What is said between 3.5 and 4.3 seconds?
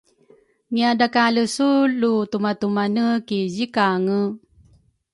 zikange?